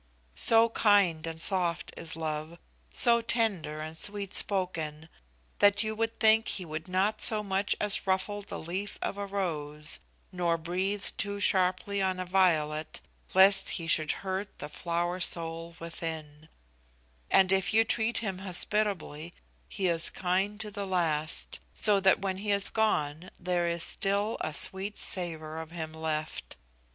[0.41, 2.57] So kind and soft is love,
[2.91, 5.09] so tender and sweet spoken,
[5.59, 9.27] that you would think he would not so much as ruffle the leaf of a
[9.27, 9.99] rose,
[10.31, 12.99] nor breathe too sharply on a violet,
[13.35, 16.49] lest he should hurt the flower soul within;
[17.29, 19.35] and if you treat him hospitably
[19.69, 24.37] he is kind to the last, so that when he is gone there is still
[24.41, 26.57] a sweet savor of him left.